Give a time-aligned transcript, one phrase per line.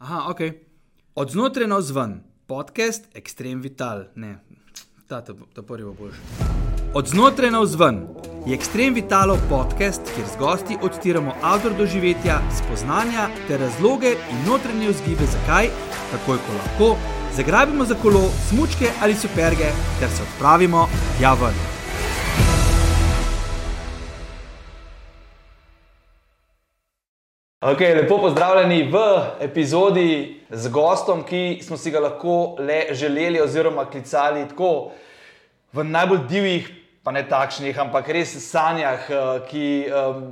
[0.00, 0.40] Aha, ok.
[1.14, 4.04] Od znotraj na vzven, podcast Extreme Vital.
[4.14, 4.38] Ne,
[5.08, 6.20] ta, ta, ta prvi bo boljši.
[6.94, 7.98] Od znotraj na vzven
[8.46, 14.88] je Extreme Vitalo podcast, kjer z gosti odtiramo avtor doživetja, spoznanja ter razloge in notranje
[14.88, 15.68] vzgibe, zakaj,
[16.12, 16.88] takoj ko lahko,
[17.36, 19.68] zagrabimo za kolo, smučke ali superge
[20.00, 20.88] ter se odpravimo
[21.18, 21.79] tja ven.
[27.60, 28.98] Okay, lepo pozdravljeni v
[29.40, 34.92] epizodi z gostom, ki smo si ga lahko le želeli, oziroma klicali tako
[35.76, 36.70] v najbolj divjih,
[37.04, 40.24] pa ne takšnih, ampak res sanjah, eh, ki um,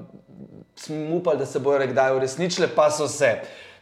[0.72, 3.34] smo upali, da se bodo kdaj uresničile, pa so se.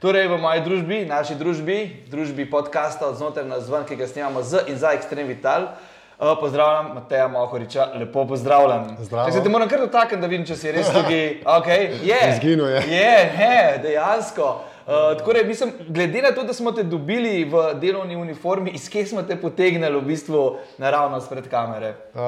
[0.03, 4.43] Torej, v moji družbi, naši družbi, družbi podcasta od znotraj na zven, ki ga snemamo
[4.43, 5.71] z in za Extreme Vital.
[5.71, 8.97] Uh, pozdravljam, Mateja Mohoriča, lepo pozdravljam.
[9.01, 9.31] Zdravo.
[9.31, 11.27] Se te moram kar dotakniti, da vidim, če si res tukaj.
[11.57, 11.91] Okay.
[12.05, 12.83] Je, Izginil je.
[12.89, 14.61] Je, he, dejansko.
[14.87, 18.89] Uh, tako da, mislim, glede na to, da smo te dobili v delovni uniformi, iz
[18.91, 20.43] kje smo te potegnili v bistvu
[20.79, 21.95] naravnost pred kamere?
[22.15, 22.21] Uh,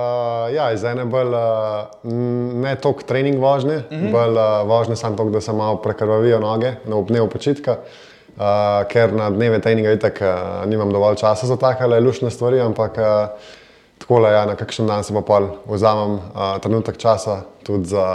[0.54, 2.10] ja, iz ene bolj uh,
[2.62, 4.10] ne toliko trening vožnje, uh -huh.
[4.12, 7.76] bolj uh, vožnje samo to, da se malo prekrvavijo noge na obnevu počitka.
[8.36, 8.42] Uh,
[8.88, 13.04] ker na dneve treninga itak uh, nimam dovolj časa za takele lušne stvari, ampak uh,
[13.98, 18.06] tako le, ja, na kakšen dan se pa vzamem uh, trenutek časa tudi za,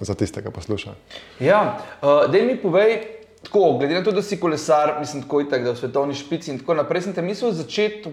[0.00, 0.94] za tiste, ki poslušajo.
[1.40, 3.00] Ja, uh, da mi povej,
[3.42, 6.60] tako, glede na to, da si kolesar, mislim, tako itak, da v svetovni špici in
[6.60, 8.06] tako naprej, sem te mislil začet,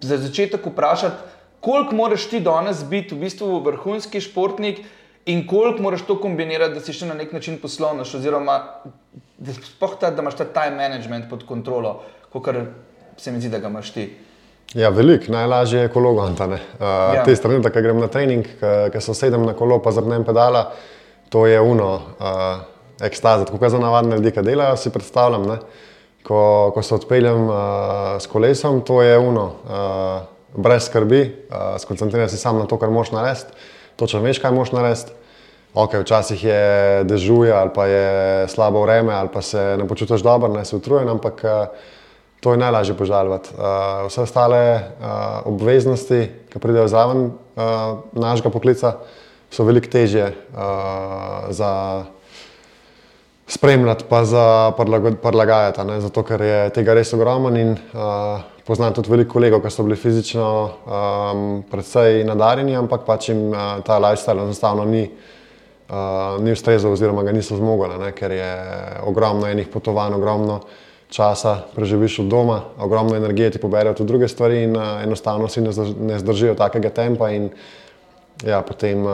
[0.00, 4.84] za začetek vprašati, koliko moraš ti danes biti v bistvu vrhunski športnik
[5.26, 8.60] in koliko moraš to kombinirati, da si še na nek način poslovnaš, oziroma
[9.38, 9.54] da,
[10.00, 12.46] ta, da imaš ta time management pod kontrolo, kot
[13.16, 14.06] se mi zdi, da ga imaš ti.
[14.74, 16.54] Ja, veliko, najlažje je kolo gantane.
[16.54, 17.14] Uh, Ja.
[17.14, 17.24] ja.
[17.24, 18.46] Te strani, ko grem na trening,
[18.92, 20.72] ko se sedem na kolo, pa zrnem pedala,
[21.28, 25.46] to je uno, uh, ekstaza, tako kot za navadne ljudi, ki delajo, si predstavljam.
[25.46, 25.58] Ne?
[26.26, 27.56] Ko, ko se odpeljem uh,
[28.18, 32.90] s kolesom, to je uno, uh, brez skrbi, uh, skoncentriraš se samo na to, kar
[32.90, 33.54] moš narediti,
[33.96, 35.12] točno veš, kaj moš narediti.
[35.76, 40.48] Okay, včasih je dežuje, ali pa je slabo vreme, ali pa se ne počutiš dobro,
[40.48, 41.50] ne si utrujen, ampak uh,
[42.40, 43.50] to je najlažje požalovati.
[43.54, 46.20] Uh, vse ostale uh, obveznosti,
[46.52, 48.96] ki pridejo zraven uh, našega poklica,
[49.50, 52.04] so veliko težje uh, za
[53.46, 54.72] spremljati, pa za
[55.22, 57.52] prilagajati, zato ker je tega res ogromno.
[57.58, 63.30] In uh, poznam tudi veliko kolegov, ki so bili fizično um, precej nadarjeni, ampak pač
[63.30, 65.08] jim uh, ta lifestyle enostavno ni.
[65.86, 68.48] Uh, ni ustrezal, oziroma ga niso zmogli, ker je
[69.06, 70.56] ogromno enih potovanj, ogromno
[71.10, 75.60] časa preživiš od doma, ogromno energije ti poberejo tudi druge stvari, in uh, enostavno si
[75.60, 77.50] ne, zdrž ne zdržijo takega tempa, in
[78.44, 79.12] ja, potem uh,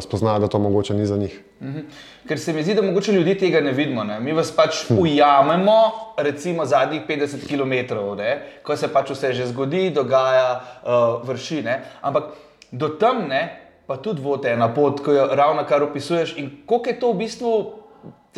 [0.00, 1.40] spoznajo, da to mogoče ni za njih.
[2.28, 4.04] Ker se mi zdi, da mogoče ljudi tega ne vidimo.
[4.04, 4.20] Ne?
[4.20, 5.78] Mi vas pač ujamemo,
[6.16, 8.42] recimo zadnjih 50 km, ne?
[8.62, 11.62] ko se pač vse že zgodi, dogaja, uh, vrši.
[11.62, 11.80] Ne?
[12.02, 12.34] Ampak
[12.70, 13.42] do tam ne,
[13.86, 16.36] pa tudi vote ena pot, ko jo ravno kar opisuješ.
[16.36, 17.52] In koliko je to v bistvu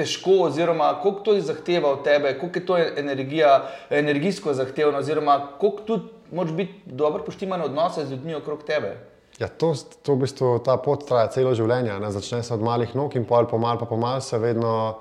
[0.00, 3.54] težko, oziroma koliko to zahteva od tebe, koliko je to energija,
[3.90, 8.96] energijsko zahtevno, oziroma koliko tudi moraš biti dobro poštiman odnose z ljudmi okrog tebe.
[9.40, 9.72] Ja, to,
[10.02, 11.94] to v bistvu, ta pot traja celo življenje.
[12.02, 12.10] Ne?
[12.12, 15.00] Začne se od malih nog in pol, pomal, pa pomal se vedno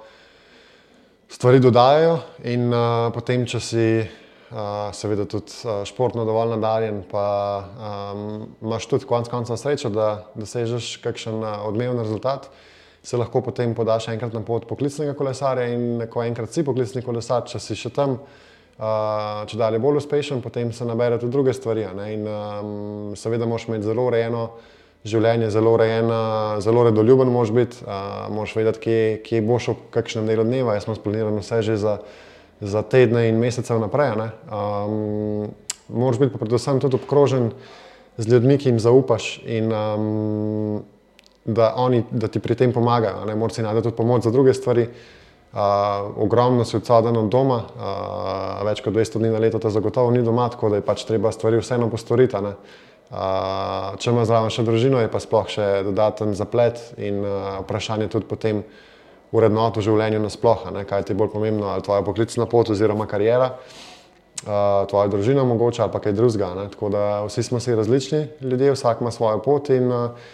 [1.27, 2.13] stvari dodajajo.
[2.47, 7.25] In uh, potem, če si uh, seveda tudi uh, športno dovolj nadarjen, pa
[7.59, 12.47] um, imaš tudi konec koncev srečo, da dosežeš kakšen uh, odmeven rezultat,
[13.09, 17.47] se lahko potem podaš enkrat na pot poklicnega kolesarja in ko enkrat si poklicni kolesar,
[17.49, 18.19] če si še tam.
[18.79, 21.83] Uh, če dalje bolj uspešen, potem se nabere tudi druge stvari.
[21.97, 22.05] ne.
[22.13, 24.43] In, um, seveda, moraš imeti zelo urejeno
[25.03, 26.19] življenje, zelo urejeno,
[26.63, 30.77] zelo redoljuben, moraš biti, uh, moraš vedeti, kje, kje boš v kakšnem delu dneva.
[30.77, 31.97] Jaz sem splaniran vse že za,
[32.61, 34.15] za tedne in mesece vnaprej.
[34.21, 34.29] ne.
[34.47, 35.51] Um,
[35.89, 37.51] moraš biti pa predvsem tudi obkrožen
[38.15, 40.85] z ljudmi, ki jim zaupaš in um,
[41.45, 43.25] da, oni, da ti pri tem pomagajo.
[43.25, 43.35] ne.
[43.35, 44.87] Moraš si najti tudi pomoč za druge stvari.
[45.49, 45.57] Uh,
[46.21, 50.21] ogromno si odsoten od doma, uh, več kot 200 dni na leto te zagotovo ni
[50.21, 52.37] doma, tako da je pač treba stvari vseeno postoriti.
[52.37, 58.11] Uh, če imaš zraven še družino, je pa sploh še dodaten zaplet in uh, vprašanje
[58.13, 58.61] tudi potem
[59.33, 63.55] urednot v življenju nasploh, kaj ti je bolj pomembno, ali tvoja poklicna pot oziroma karijera,
[64.45, 66.69] uh, tvoja družina mogoče ali pa kaj drugega.
[66.75, 70.29] Tako da vsi smo si različni ljudje, vsak ima svojo pot in uh,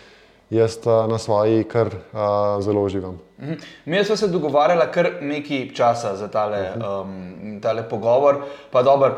[0.49, 3.19] jaz uh, na svoji kar uh, zelo uživam.
[3.39, 3.53] Mhm.
[3.85, 8.41] Mi smo se dogovarjali kar nekaj časa za tale, um, tale pogovor.
[8.71, 9.11] Pa dober,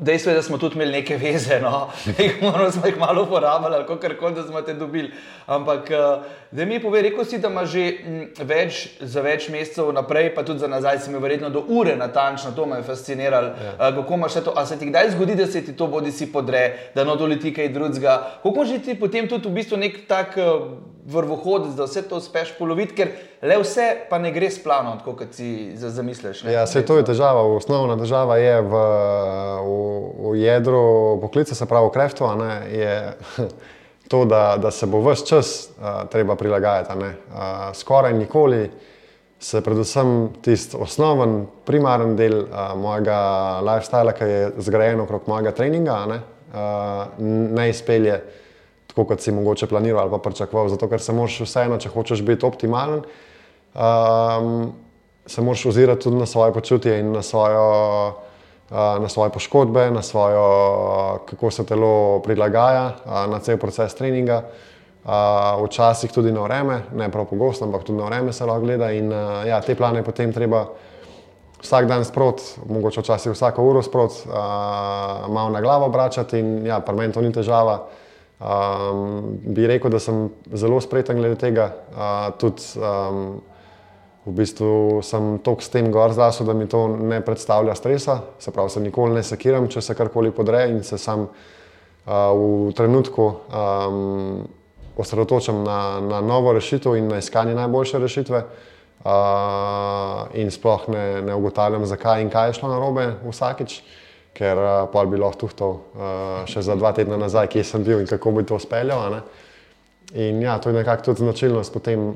[0.00, 1.88] Dejstvo je, da smo tudi imeli neke veze, no?
[2.18, 5.10] jih moramo smo jih malo uporabljali, ali kar koli, da smo te dobili.
[5.46, 5.96] Ampak, eh,
[6.50, 7.92] da mi povej, rekel si, da imaš že
[8.44, 12.52] več, za več mesecev naprej, pa tudi za nazaj, si mi verjetno do ure natančno,
[12.52, 13.46] to me je fasciniralo.
[13.46, 13.72] Ja.
[13.88, 14.52] Eh, kako imaš to?
[14.56, 17.54] A se ti kdaj zgodi, da se ti to bodi si podre, da no doleti
[17.54, 18.18] kaj drugega?
[18.42, 20.44] Kako že ti potem tudi v bistvu nek tak eh,
[21.06, 23.12] vrvohodec, da vse to uspeš poloviti, ker
[23.46, 26.42] le vse pa ne gre splano, tako kot si zamisliš.
[26.44, 26.54] Ne?
[26.56, 27.44] Ja, se to je težava.
[27.56, 28.80] Osnovna težava je v,
[29.62, 29.76] v,
[30.26, 30.82] v jedru
[31.22, 32.30] poklica, se pravi v kreftu,
[32.72, 32.96] je
[34.10, 36.98] to, da, da se bo vse čas uh, treba prilagajati.
[36.98, 38.66] Uh, skoraj nikoli
[39.38, 43.18] se predvsem tisti osnoven, primaren del uh, mojega
[43.62, 46.18] lifestyla, ki je zgrajen okrog mojega treninga, ne,
[46.50, 47.22] uh,
[47.54, 48.18] ne izpelje
[48.96, 50.68] tako, kot si mogoče planiral ali pa pričakoval.
[50.68, 53.02] Zato, ker se moraš vseeno, če hočeš biti optimalen,
[53.74, 54.72] um,
[55.26, 57.66] se moraš ozirati tudi na svoje počutje in na, svojo,
[58.70, 60.46] uh, na svoje poškodbe, na svojo,
[61.28, 64.42] kako se telo prilagaja uh, na cel proces treninga.
[65.06, 68.90] Uh, včasih tudi na vreme, ne prav pogosto, ampak tudi na vreme se lahko gleda.
[68.90, 70.64] In uh, ja, te plane potem treba
[71.60, 74.34] vsak dan sprot, mogoče včasih vsako uro sprot, uh,
[75.28, 76.40] malo na glavo obračati.
[76.40, 77.78] In ja, pri meni to ni težava.
[78.36, 81.70] Um, bi rekel, da sem zelo spreten glede tega.
[81.88, 83.38] Uh, tudi, um,
[84.26, 88.52] v bistvu sem tok s tem gor zase, da mi to ne predstavlja stresa, se
[88.52, 93.24] pravi, se nikoli ne sekiram, če se karkoli podre in se sam uh, v trenutku
[93.24, 94.40] um,
[95.00, 98.46] osredotočam na, na novo rešitev in na iskanje najboljše rešitve.
[99.06, 103.80] Uh, in sploh ne, ne ugotavljam, zakaj in kaj je šlo na robe vsakič.
[103.80, 104.05] Uh,
[104.36, 108.02] ker uh, pa bi lahko tuhtal uh, še za dva tedna nazaj, kje sem bil
[108.02, 109.20] in kako bi to speljal.
[110.14, 112.12] In ja, to je nekako tudi značilnost potem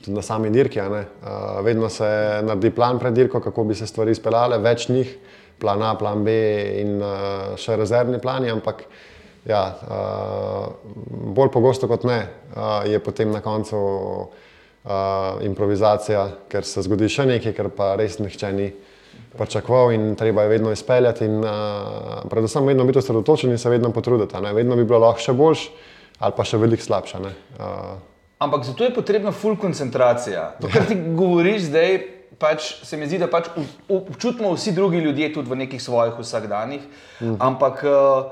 [0.00, 0.80] tudi na sami dirki.
[0.80, 2.06] Uh, vedno se
[2.44, 5.16] naredi plan pred dirko, kako bi se stvari speljale, več njih,
[5.60, 6.36] plan A, plan B
[6.80, 8.84] in uh, še rezervni plani, ampak
[9.48, 10.68] ja, uh,
[11.36, 17.28] bolj pogosto kot ne uh, je potem na koncu uh, improvizacija, ker se zgodi še
[17.28, 18.70] nekaj, kar pa res nihče ni
[19.38, 21.24] pričakoval in treba je vedno izpeljati.
[21.24, 21.50] In, uh,
[22.30, 24.36] predvsem vedno biti osredotočen in se vedno potruditi.
[24.42, 24.52] Ne?
[24.52, 25.68] Vedno bi bilo lahko še boljš
[26.20, 27.18] ali pa še veliko slabše.
[27.18, 27.98] Uh,
[28.40, 30.56] Ampak zato je potrebna full koncentracija.
[30.60, 31.96] To, kar ti govoriš zdaj,
[32.40, 33.50] pač, se mi zdi, da pač
[33.88, 36.86] občutimo vsi drugi ljudje tudi v nekih svojih vsakdanjih.
[37.20, 37.36] Mm.
[37.36, 38.30] Ampak uh,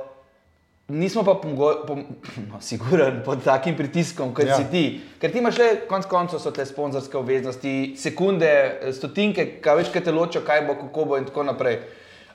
[0.88, 1.40] nismo pa
[2.50, 4.56] no, sigurni pod takim pritiskom, kot ja.
[4.56, 4.84] si ti.
[5.20, 8.52] Ker ti imaš le konec koncev so te sponzorske obveznosti, sekunde,
[8.96, 11.80] stotinke, kaj več, kaj te ločijo, kaj bo, kako bo in tako naprej.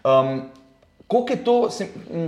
[0.03, 0.45] Um,
[1.07, 1.57] koliko je to,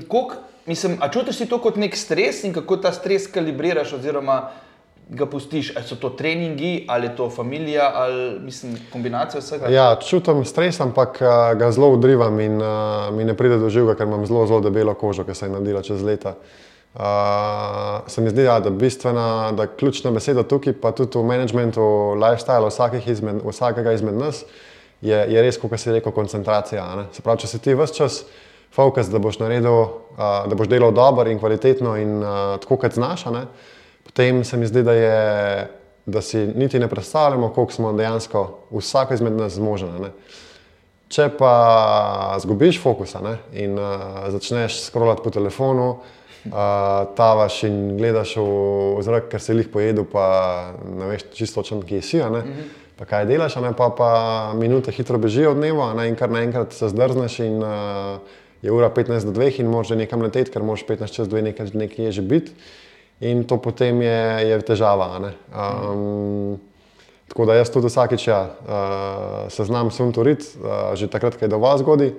[0.07, 4.39] koliko, mislim, a čutiš si to kot nek stres in kako ta stres kalibriraš oziroma
[5.09, 9.69] ga pustiš, ali so to treningi, ali je to familija, ali mislim, kombinacija vsega?
[9.69, 13.95] Ja, čutim stres, ampak uh, ga zelo udrivam in uh, mi ne pride do živega,
[13.95, 16.35] ker imam zelo, zelo debelo kožo, ki se je nadila čez leta.
[16.95, 17.01] Uh,
[18.07, 21.81] se mi zdi, ja, da je bistvena, da ključna beseda tukaj, pa tudi v menedžmentu,
[22.17, 24.45] lifestyle izmed, vsakega izmed nas,
[25.01, 26.87] je, je res, kot si rekel, koncentracija.
[27.11, 28.23] Se pravi, če si ti vse čas
[28.73, 32.95] fokus, da boš naredil, uh, da boš delal dobro in kvalitetno in uh, tako, kot
[32.95, 33.25] znaš.
[33.27, 33.43] Uh,
[34.05, 35.67] potem se mi zdi, da, je,
[36.05, 40.11] da si niti ne predstavljamo, koliko smo dejansko vsak izmed nas zmožni.
[41.09, 46.55] Če pa zgubiš fokusa ne, in uh, začneš scrollati po telefonu, uh,
[47.17, 50.25] tavaš in gledaš v zrak, ker si jih pojedel, pa
[50.85, 52.23] ne veš čisto, kje si.
[52.33, 52.41] Ne,
[52.97, 54.09] pa kaj delaš, ne, pa, pa
[54.57, 57.39] minute hitro bežijo od dneva ne, in kar naenkrat se zdrzneš.
[57.45, 61.29] In, uh, je ura 15 do 2 in moraš nekam leteti, ker moraš 15 čez
[61.29, 62.55] 2 nekaj, nekaj že biti
[63.19, 65.07] in to potem je, je težava.
[65.19, 66.57] Um,
[67.27, 71.37] tako da jaz tudi vsakeč ja, uh, se znam sem to rit, uh, že takrat,
[71.37, 72.13] ko je do vas zgodi.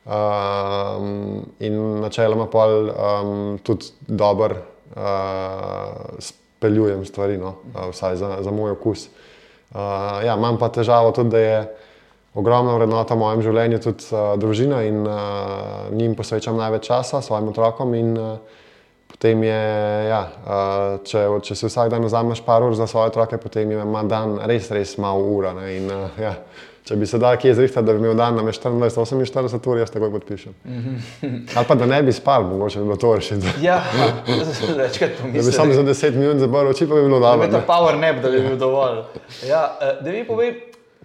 [0.00, 4.56] Um, in načeloma pa um, tudi dobro
[4.96, 9.08] uh, speljujem stvari, no, uh, vsaj za, za moj okus.
[9.70, 11.58] Uh, ja, imam pa težavo tudi, da je
[12.34, 17.52] ogromna vrednota v mojem življenju tudi uh, družina in uh, njim posvečam največ časa, svojim
[17.52, 17.94] otrokom.
[17.94, 18.58] In, uh,
[19.10, 19.60] Potem je,
[20.08, 20.20] ja,
[21.04, 24.70] če, če si vsak dan vzameš par ur za svoje otroke, potem ima dan res,
[24.70, 25.50] res malo ura.
[25.68, 25.90] In,
[26.20, 26.36] ja,
[26.86, 30.12] če bi se dal kje zrihtati, da bi imel dan na 24-48 ur, jaz takoj
[30.14, 30.56] podpišem.
[31.56, 33.54] Ali pa da ne bi spal, mogoče bi bilo to rešiti.
[33.66, 33.82] Ja,
[34.78, 35.36] večkrat pomislim.
[35.36, 37.46] Da bi samo za 10 minut zaprl oči, pa bi bilo dobro.
[37.46, 39.02] Da bi to power nap, da bi bil dovolj.
[39.48, 39.64] Ja,
[40.00, 40.54] da mi povej.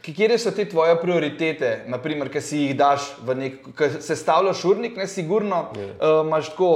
[0.05, 4.61] Kje so te tvoje prioritete, naprimer, ki si jih daš v nek, ki se stavljaš
[4.69, 5.87] urnik, ne sigurno, yeah.
[5.97, 6.11] Ja.
[6.19, 6.69] uh, imaš tako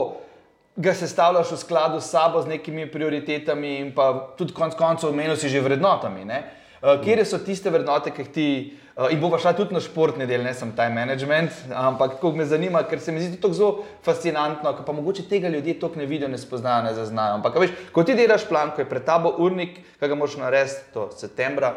[0.79, 5.36] ga sestavljaš v skladu s sabo, z nekimi prioritetami in pa tudi konec koncev omenil
[5.36, 6.24] si že vrednotami.
[6.79, 8.50] Uh, kje so tiste vrednote, ki jih ti
[9.00, 12.33] Uh, in bo pa šla tudi na športni del, ne samo time management, ampak tako
[12.36, 16.01] me zanima, ker se mi zdi to zelo fascinantno, ker pa mogoče tega ljudje toliko
[16.01, 17.38] ne vidijo, ne spoznajo, ne zaznajo.
[17.38, 20.91] Ampak veš, ko ti delaš plan, ko je pred tabo urnik, kaj ga moraš narediti
[20.91, 21.69] do septembra,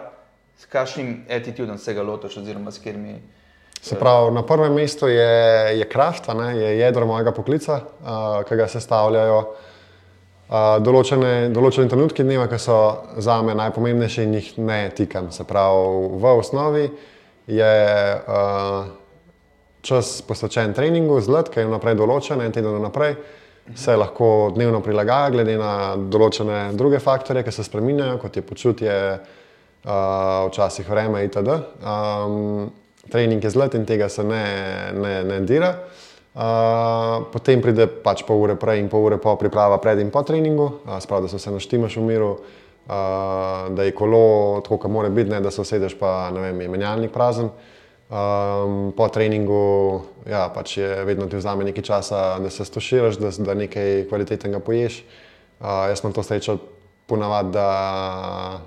[0.59, 3.21] s kakšnim attitudom se ga lotiš, oziroma s katerimi.
[3.82, 8.54] Se pravi, na prvem mestu je, je kraft, ne, je jedro mojega poklica, uh, ki
[8.56, 12.76] ga sestavljajo uh, določene, določene trenutke dneva, ki so
[13.18, 15.32] za me najpomembnejši in jih ne tikam.
[15.34, 16.84] Se pravi, v osnovi
[17.50, 17.72] je
[18.22, 18.84] uh,
[19.82, 23.16] čas posvečen treningu, zlet, ki je vnaprej določen, en teden naprej.
[23.74, 28.94] Se lahko dnevno prilagaja, glede na določene druge faktore, ki se spremenjajo, kot je počutje,
[29.18, 31.58] uh, včasih vreme itd.
[31.82, 32.70] Um,
[33.11, 34.44] trening je zlet in tega se ne,
[34.94, 35.75] ne, ne dira.
[36.32, 40.23] Uh, potem pride pač pol ure prej in pol ure po priprava pred in po
[40.25, 44.94] treningu, uh, sprav, da se vse naštimaš v miru, uh, da je kolo tako, kot
[44.94, 47.52] mora biti, ne, da se usedeš pa ne vem, je menjalnik prazen.
[48.12, 49.61] Um, po treningu
[50.28, 54.61] ja, pač je vedno ti vzame nekaj časa, da se stoširaš, da, da nekaj kvalitetnega
[54.64, 55.02] poješ.
[55.61, 56.56] Uh, jaz sem to srečo
[57.06, 58.61] ponavadi, da,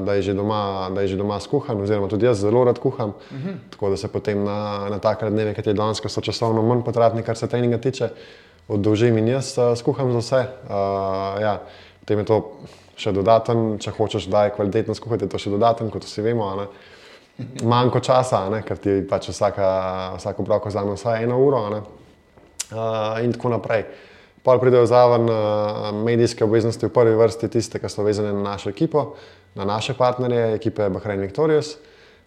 [0.00, 3.08] da, je doma, da je že doma skuhan, oziroma tudi jaz zelo rad kuham.
[3.08, 3.54] Uh -huh.
[3.70, 6.82] Tako da se potem na, na takrat dneve, ki je danes, ko so časovno manj
[6.84, 8.08] potratni, kar se treninga tiče,
[8.68, 10.46] oddolžim in jaz uh, skuham za vse.
[10.64, 11.60] Uh, ja.
[12.00, 12.52] Potem je to
[12.96, 16.66] še dodaten, če hočeš, da je kvalitetno skuhati, je to še dodaten, kot vsi vemo.
[17.62, 18.62] Manjko časa, ne?
[18.62, 23.84] ker ti pač vsaka, vsako broko vzame vsaj eno uro uh, in tako naprej.
[24.42, 28.70] Pol pridejo zraven uh, medijske obveznosti v prvi vrsti, tiste, ki so vezane na našo
[28.70, 29.14] ekipo,
[29.58, 31.74] na naše partnerje, ekipe Bahrain Victorious.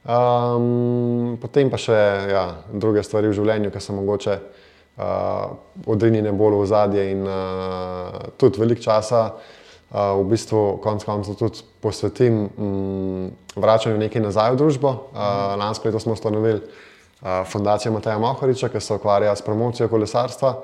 [0.01, 1.95] Um, potem pa še
[2.31, 5.53] ja, druge stvari v življenju, ki so mogoče uh,
[5.85, 11.63] odrinjene bolj v zadje in uh, tudi veliko časa uh, v bistvu konc koncev tudi
[11.85, 14.95] posvetim um, vračanju nekaj nazaj v družbo.
[15.13, 20.55] Uh, lansko leto smo ustanovili uh, fundacijo Mateja Mohoriča, ki se ukvarja s promocijo kolesarstva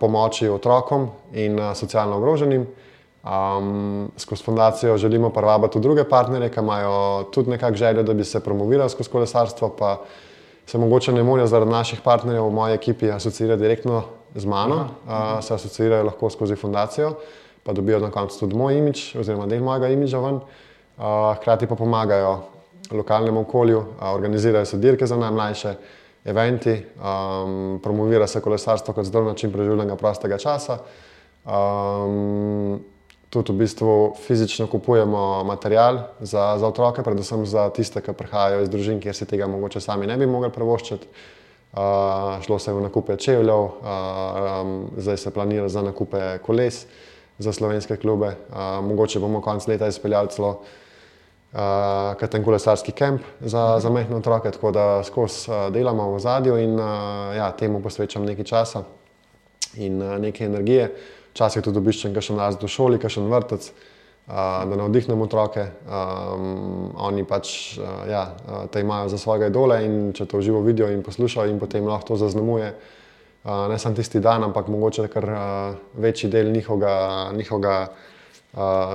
[0.00, 2.66] pomoči otrokom in socialno ogroženim.
[3.20, 8.24] Um, skozi fundacijo želimo privabiti tudi druge partnerje, ki imajo tudi nekakšno željo, da bi
[8.24, 10.00] se promovirali skozi kolesarstvo, pa
[10.66, 14.02] se mogoče ne morejo zaradi naših partnerjev v moji ekipi asociirati direktno
[14.34, 17.12] z mano, uh, se asociirajo lahko skozi fundacijo,
[17.62, 20.34] pa dobijo na koncu tudi moj imič oziroma del mojega imiča ven.
[20.34, 22.38] Uh, hkrati pa pomagajo
[22.90, 25.74] lokalnemu okolju, uh, organizirajo se dirke za najmlajše
[26.24, 30.78] eventi, um, promovira se kolesarstvo kot zdrav način preživljanja prostega časa.
[31.44, 32.80] Um,
[33.30, 38.68] tudi v bistvu fizično kupujemo material za, za otroke, predvsem za tiste, ki prihajajo iz
[38.68, 41.06] družin, kjer si tega mogoče sami ne bi mogli pravoščiti.
[41.70, 46.86] Uh, šlo se je v nakupe čevljev, uh, um, zdaj se planira za nakupe koles
[47.38, 48.34] za slovenske klube.
[48.50, 50.62] Uh, mogoče bomo konec leta izpeljali celo
[51.52, 56.18] uh, kot en kolesarski kamp za, za mehne otroke, tako da skozi uh, delamo v
[56.20, 58.84] zadju in uh, ja, temu posvečam nekaj časa
[59.74, 60.90] in uh, nekaj energije.
[61.30, 65.66] Včasih tudi obiščem še nas do šoli, še en vrtec, uh, da navdihnem otroke.
[65.86, 68.24] Um, oni pač uh, ja,
[68.70, 72.12] te imajo za svojega idola in če to živo vidijo in poslušajo, in potem lahko
[72.14, 72.72] to zaznamuje.
[73.40, 78.08] Uh, ne samo tisti dan, ampak mogoče kar uh, večji del njihovega, njihovega uh,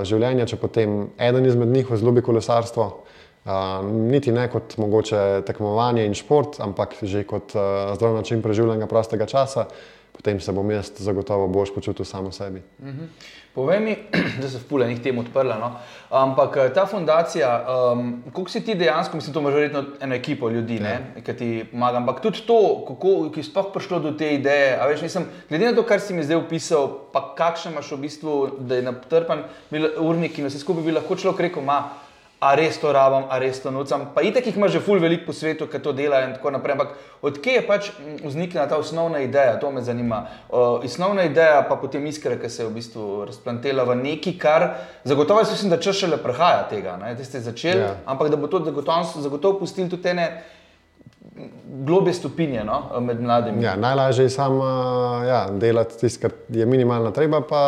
[0.03, 6.15] življenja, če potem eden izmed njih vzljubi kolesarstvo, uh, niti ne kot mogoče tekmovanje in
[6.17, 9.67] šport, ampak že kot uh, zdrav način preživljanja prostega časa,
[10.15, 12.61] potem se bom jaz zagotovo boš počutil samo sebi.
[12.79, 12.99] Uh mhm.
[12.99, 13.07] -huh.
[13.55, 13.95] Povej mi,
[14.41, 15.55] da se vpule njih tem odprla.
[15.59, 15.71] No?
[16.09, 20.75] Ampak ta fundacija, um, kako si ti dejansko, mislim, to imaš verjetno eno ekipo ljudi,
[20.75, 20.99] ja.
[21.25, 21.97] ki ti pomaga.
[21.97, 24.79] Ampak tudi to, kako je sploh prišlo do te ideje.
[24.87, 28.49] Veš, nisem, glede na to, kar si mi zdaj opisal, pa kakšen imaš v bistvu,
[28.59, 29.45] da je natrpan
[29.99, 31.95] urnik in vse skupaj bi lahko človek rekel, ma
[32.45, 34.05] a res to rabim, a res to nucam.
[34.13, 36.77] Pa itek jih ima že ful veliko po svetu, ki to delajo in tako naprej.
[36.77, 36.89] Ampak
[37.25, 37.89] odkje je pač
[38.21, 40.27] vzniknila ta osnovna ideja, to me zanima.
[40.49, 44.67] Uh, osnovna ideja pa potem iskra, ki se je v bistvu razplantela v neki, kar
[45.03, 47.97] zagotovo jaz mislim, da če še le prehaja tega, da ste začeli, yeah.
[47.97, 48.13] Ja.
[48.13, 50.29] ampak da bo to zagotovo, zagotovo pustili tudi ene.
[51.85, 53.63] Globe stopinje no, med mladimi.
[53.65, 54.63] Ja, najlažje je samo
[55.27, 57.63] ja, delati tisto, kar je minimalna treba, pa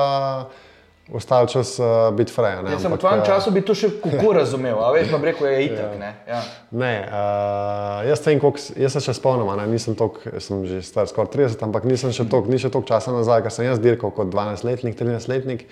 [1.13, 2.61] ostali čas uh, biti freja.
[2.71, 5.47] Jaz sem v tvojem uh, času bi to še kako razumel, a veš, pa rekel,
[5.47, 5.85] je itak.
[5.93, 5.99] Ja.
[5.99, 6.41] Ne, ja.
[6.71, 11.07] ne uh, jaz, vem, koliko, jaz se še spomnim, ne, nisem tok, sem že star
[11.07, 14.11] skoraj 30, ampak nisem še tok, ni še toliko časa nazaj, ker sem jaz dirkal
[14.15, 15.65] kot 12-letnik, 13-letnik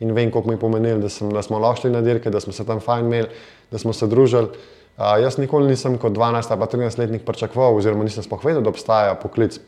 [0.00, 2.54] in vem, koliko mi je pomenilo, da, da smo lahko šli na dirke, da smo
[2.56, 3.32] se tam fajn imeli,
[3.72, 4.52] da smo se družili.
[4.98, 9.60] Uh, jaz nikoli nisem kot 12 ali 13-letnik pričakoval, oziroma nisem spohvedel, da obstaja poklic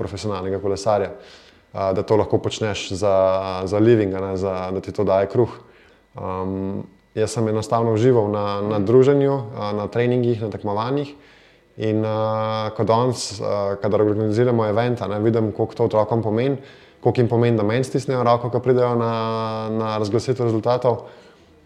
[0.00, 1.10] profesionalnega kolesarja.
[1.12, 1.40] Uh,
[1.72, 3.16] da to lahko počneš za,
[3.64, 5.48] za living, ne, za, da ti to daje kruh.
[6.14, 11.14] Um, jaz sem enostavno užival na, na druženju, uh, na treningih, na tekmovanjih.
[11.80, 16.58] In uh, ko danes, uh, kadar organiziramo eventa, ne, vidim, koliko to otrokom pomeni,
[17.00, 19.14] koliko jim pomeni, da meni stisnejo roko, ko pridejo na,
[19.72, 21.06] na razglasitev rezultatov,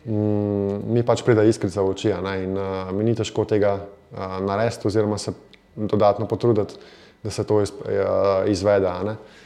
[0.07, 2.15] mm, mi pač pride iskrica v oči.
[2.23, 5.35] Ne, in uh, mi ni težko tega uh, narediti, oziroma se
[5.77, 6.79] dodatno potruditi,
[7.27, 8.87] da se to iz, uh, izvede.
[8.87, 9.43] Uh,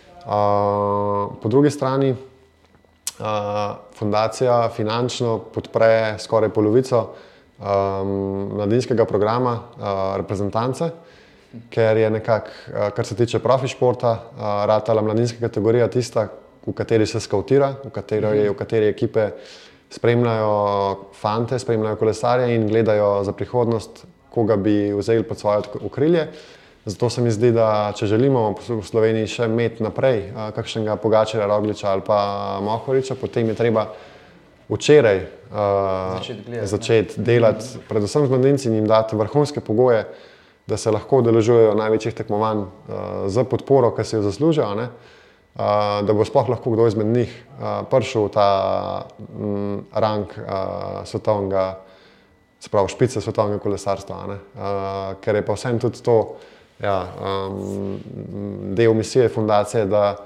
[1.42, 3.26] po drugi strani, uh,
[3.98, 7.00] fundacija finančno podpre skoraj polovico
[7.58, 8.08] um,
[8.54, 10.90] mladinskega programa uh, reprezentance,
[11.70, 16.28] ker je nekako, uh, kar se tiče profi športa, uh, ratala mladinska kategorija tista,
[16.66, 19.30] v kateri se skautira, v kateri, v kateri ekipe
[19.90, 26.28] spremljajo fante, spremljajo kolesarje in gledajo za prihodnost, koga bi vzeli pod svoje okrilje.
[26.84, 31.48] Zato se mi zdi, da če želimo v Sloveniji še imeti naprej uh, kakšnega Pogačera,
[31.50, 32.20] Rogliča ali pa
[32.64, 33.84] Mohoriča, potem je treba
[34.70, 40.06] včeraj uh, Začeti začeti delati, predvsem z mladinci in jim dati vrhunske pogoje,
[40.66, 42.70] da se lahko udeležujejo največjih tekmovanj uh,
[43.28, 44.88] za podporo, ki si jo zaslužijo, ne?
[44.88, 48.48] uh, da bo sploh lahko kdo izmed njih uh, prišel v ta
[49.18, 51.66] mm, rang uh, svetovnega,
[52.60, 54.40] spravo špice svetovnega kolesarstva, uh,
[55.20, 56.16] ker je pa vsem tudi to
[56.82, 57.06] ja,
[57.48, 57.98] um,
[58.74, 60.16] del misije fundacije, da,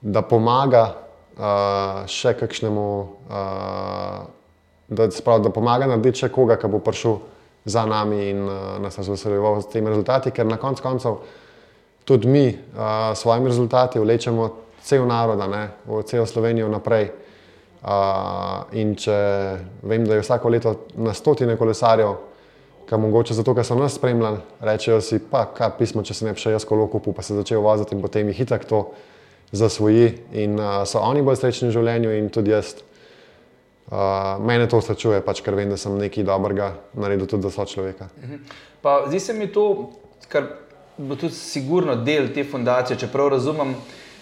[0.00, 0.84] da pomaga
[1.38, 2.88] uh, še kakšnemu,
[3.28, 4.26] uh,
[4.88, 7.18] da, sprav, da pomaga narediti še koga, ki bo prišel
[7.66, 11.18] za nami in uh, nas razveseljeval s temi rezultati, ker na koncu koncev
[12.06, 14.50] tudi mi uh, s svojimi rezultati vlečemo
[14.86, 15.42] cel narod,
[16.06, 17.10] celo Slovenijo naprej.
[17.86, 19.14] Uh, in če
[19.86, 22.14] vem, da je vsako leto na stotine kolesarjev,
[22.88, 26.34] ki mogoče zato, ker so nas spremljali, rečejo si, pa kaj pismo, če se ne
[26.36, 28.86] bi še jaz kolo kupil, pa se začel voziti in potem jih hitak to
[29.52, 32.76] zasvoji in uh, so oni bolj srečni v življenju in tudi jaz.
[33.86, 37.66] Uh, mene to srečuje, pač, ker vem, da sem nekaj dobrega naredil tudi za so
[37.70, 38.08] človeka.
[38.82, 39.92] Pa zdi se mi to,
[40.26, 40.48] kar
[40.98, 43.76] bo tudi sigurno del te fundacije, čeprav razumem,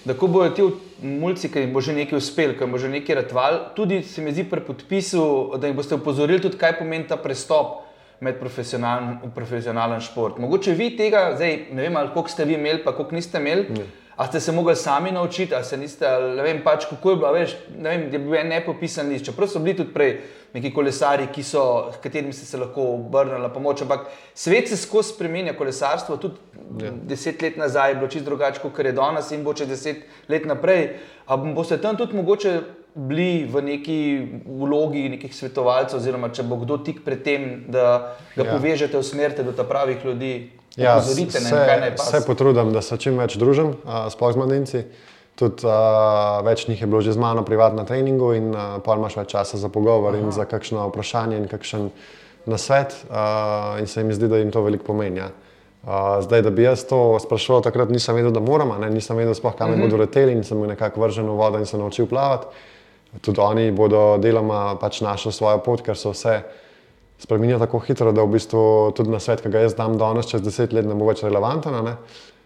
[0.04, 0.66] da ko bodo ti
[1.00, 4.21] mulci, ki jim bo že nekaj uspel, ki jim bo že nekaj ratval, tudi se
[4.21, 7.84] mi zdi pri podpisu, da jim boste upozorili tudi, kaj pomeni ta prestop
[8.25, 10.38] med profesionalen profesionalen šport.
[10.40, 13.69] Mogoče vi tega, zdaj ne vem, koliko ste vi imeli, pa koliko niste imeli.
[13.76, 13.87] Ne.
[14.16, 17.16] A ste se mogli sami naučiti, ali se niste, ali ne vem, pač, kako je
[17.16, 19.27] bilo, veš, ne vem, je bil en nepopisan list.
[19.27, 20.12] Čeprav so bili tudi prej
[20.55, 21.64] neki kolesari, ki so,
[22.03, 23.83] katerim ste se lahko obrnili pomoč.
[23.83, 26.92] Ampak svet se skozi spremenja, kolesarstvo tudi ja.
[27.11, 30.46] deset let nazaj je bilo čisto drugače, kot je danes in bo če deset let
[30.46, 30.92] naprej.
[31.27, 32.55] Ampak boste tam tudi mogoče
[32.94, 33.98] bili v neki
[34.46, 38.52] vlogi nekih svetovalcev, oziroma če bo kdo tik pred tem, da ga ja.
[38.52, 40.50] povežete, usmerite do ta pravih ljudi.
[40.76, 41.14] Ja, se,
[41.96, 43.76] se potrudim, da se čim več družim,
[44.11, 44.80] sploh z mladinci.
[45.38, 48.94] Tudi uh, več njih je bilo že z mano privatno na treningu in uh, pa
[48.94, 50.22] imaš več časa za pogovor Aha.
[50.22, 51.88] in za kakšno vprašanje in kakšen
[52.46, 52.94] nasvet.
[53.11, 55.18] Uh, in se mi zdi, da jim to veliko pomeni.
[55.18, 55.33] Ja.
[55.83, 58.90] Uh, zdaj, da bi jaz to sprašoval, takrat nisem vedel, da moram, ne?
[58.94, 59.83] nisem vedel, sploh kam uh -huh.
[59.83, 62.46] bodo leteli in sem jim nekako vržen v vodo in se naučil plavati.
[63.22, 66.42] Tudi oni bodo deloma pač našli svojo pot, ker so vse
[67.18, 70.42] spremenja tako hitro, da v bistvu tudi na svet, ki ga jaz dam danes, čez
[70.42, 71.77] deset let, ne bo več relevanten.
[71.87, 71.96] Ne?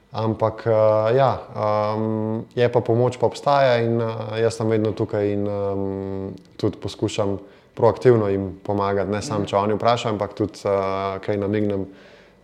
[0.08, 5.34] Ampak uh, ja, um, je pa pomoč, pa obstaja in uh, jaz sem vedno tukaj
[5.34, 7.36] in um, tudi poskušam
[7.76, 9.12] proaktivno jim pomagati.
[9.12, 11.84] Ne samo, če oni vprašajo, ampak tudi uh, kaj namignem,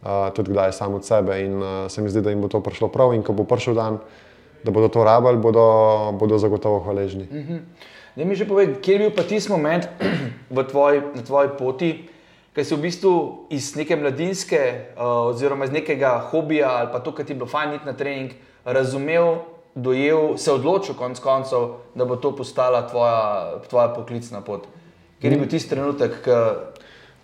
[0.04, 1.40] uh, tudi kdaj sam od sebe.
[1.40, 3.80] In uh, se mi zdi, da jim bo to prišlo prav in ko bo prišel
[3.80, 3.98] dan,
[4.64, 5.64] da bodo to rabili, bodo,
[6.20, 7.24] bodo zagotovo hvaležni.
[7.30, 7.60] Mm -hmm.
[8.16, 9.88] Da mi že povej, kje je bil pa tisti moment
[10.70, 11.90] tvoj, na tvoji poti,
[12.55, 13.12] ki si v bistvu
[13.50, 14.61] iz neke mladinske,
[14.94, 17.96] uh, oziroma iz nekega hobija ali pa to, kar ti je bilo fajn iti na
[17.98, 19.42] trening, razumel,
[19.74, 24.70] dojel, se odločil konec koncev, da bo to postala tvoja, tvoja poklicna pot.
[25.18, 26.38] Ker je bil tisti trenutek, ki.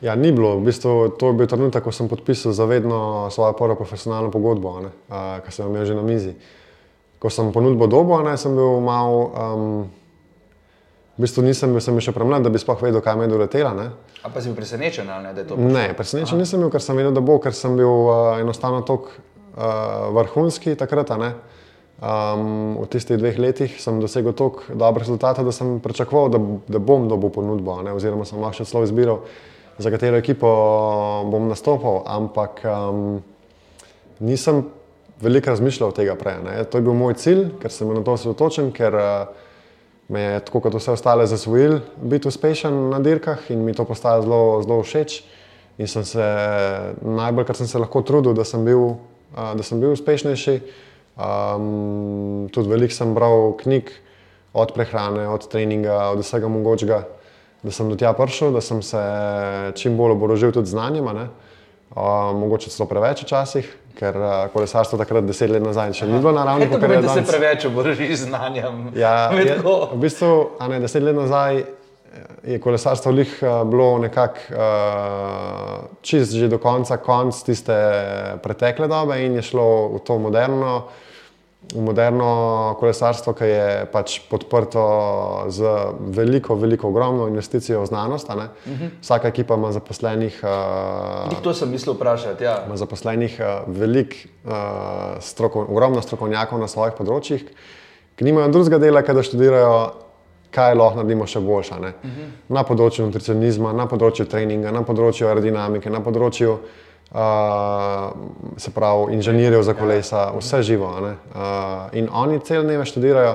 [0.00, 0.56] Ja, ni bilo.
[0.58, 4.74] V bistvu, to je bil trenutek, ko sem podpisal za vedno svojo prvo profesionalno pogodbo,
[4.82, 6.34] uh, ki sem jo imel že na mizi.
[7.22, 9.14] Ko sem ponudbo dobo, ne, sem bil mal.
[9.30, 9.99] Um,
[11.20, 13.30] V bistvu nisem bil, sem bil še premlad, da bi sploh vedel, kaj me je
[13.34, 13.72] doletela.
[14.24, 15.32] A pa si bil presenečen, ne?
[15.68, 16.40] Ne, presenečen Aha.
[16.40, 20.72] nisem bil, ker sem vedel, da bo, ker sem bil uh, enostavno tako uh, vrhunski
[20.80, 21.12] takrat.
[21.12, 26.40] Um, v tistih dveh letih sem dosegel toliko dobrih rezultatov, da sem pričakoval, da,
[26.72, 27.92] da bom dobil ponudbo, ne?
[27.92, 29.20] oziroma sem lahko celo izbiral,
[29.76, 30.48] za katero ekipo
[31.28, 32.00] bom nastopil.
[32.08, 33.20] Ampak um,
[34.24, 34.64] nisem
[35.20, 36.40] veliko razmišljal tega prej.
[36.48, 36.56] Ne?
[36.64, 38.72] To je bil moj cilj, ker sem na to osredotočen.
[38.72, 39.48] Uh,
[40.10, 44.22] me je tako kot vse ostale zasvojil biti uspešen na dirkah in mi to postaja
[44.22, 45.22] zelo, zelo všeč.
[45.78, 46.24] In sem se
[47.00, 48.98] najbolj, kar sem se lahko trudil, da sem bil,
[49.32, 50.60] da sem bil uspešnejši.
[51.20, 53.92] Um, tudi veliko sem bral knjig,
[54.52, 57.04] od prehrane, od treninga, od vsega mogočega.
[57.62, 59.00] da sem do tja prišel, da sem se
[59.76, 61.04] čim bolj oborožil tudi znanjem.
[61.04, 61.28] ne.
[61.90, 63.66] Uh, mogoče celo preveč včasih,
[63.98, 67.02] ker uh, kolesarstvo takrat deset let nazaj še ni bilo na ravni, kot je pomeni,
[67.02, 67.32] da se danes.
[67.32, 68.76] preveč oborožiš z znanjem?
[68.94, 70.30] Ja, je, v bistvu,
[70.62, 71.64] a ne, deset let nazaj
[72.46, 77.74] je kolesarstvo lih uh, bilo nekako uh, čist že do konca, konc tiste
[78.42, 80.84] pretekle dobe in je šlo v to moderno,
[81.76, 84.82] moderno kolesarstvo, ki je pač podprto
[85.48, 85.72] z
[86.14, 88.30] veliko, veliko, ogromno investicijo v znanost.
[88.30, 88.48] a ne.
[89.00, 90.40] Vsaka ekipa ima zaposlenih.
[90.42, 92.44] Uh, Glih To sem mislil vprašati.
[92.44, 92.64] Ja.
[92.66, 94.52] ima zaposlenih uh, veliko, uh,
[95.20, 97.46] stroko, ogromno strokovnjakov na svojih področjih,
[98.16, 99.74] ki nimajo drugega dela, kot da študirajo,
[100.50, 101.74] kaj lahko naredimo še boljše.
[101.74, 102.30] Uh -huh.
[102.48, 106.60] Na področju nutricionizma, na področju treninga, na področju aerodinamike, na področju uh,
[108.56, 110.86] se pravi inženirjev za kolesa, vse živo.
[110.86, 111.42] Uh,
[111.92, 113.34] in oni cel dneve študirajo,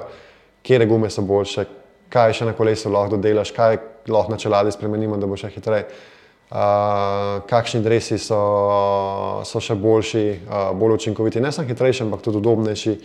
[0.63, 1.65] kje gume so boljše,
[2.09, 5.89] kaj še na kolesu lahko dodelaš, kaj lahko na čeladi spremenimo, da bo še hitreje.
[6.45, 8.39] Uh, kakšni dresi so,
[9.43, 12.97] so še boljši, uh, bolj učinkoviti, ne samo hitrejši, ampak tudi udobnejši,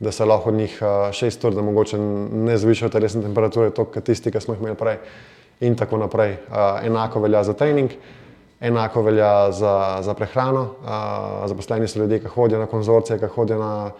[0.00, 3.94] da se lahko od njih uh, šest ur, da mogoče ne zvišajo telesne temperature, toliko
[3.94, 4.98] kot tisti, ki smo jih imeli prej,
[5.64, 6.42] in tako naprej.
[6.50, 7.94] Uh, enako velja za trening,
[8.60, 10.62] enako velja za, za prehrano.
[10.62, 13.90] Uh, zaposleni so ljudje, ki hodijo na konzorcije, ki hodijo na,